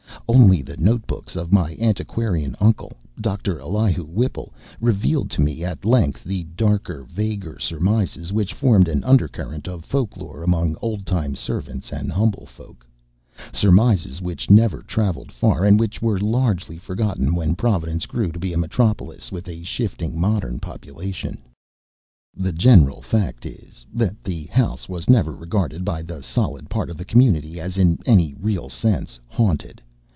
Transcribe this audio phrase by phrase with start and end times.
[0.27, 6.23] Only the notebooks of my antiquarian uncle, Doctor Elihu Whipple, revealed to me at length
[6.23, 12.09] the darker, vaguer surmises which formed an undercurrent of folklore among old time servants and
[12.13, 12.87] humble folk;
[13.51, 18.53] surmises which never travelled far, and which were largely forgotten when Providence grew to be
[18.53, 21.39] a metropolis with a shifting modern population.
[22.37, 26.95] The general fact is, that the house was never regarded by the solid part of
[26.95, 29.81] the community as in any real sense "haunted."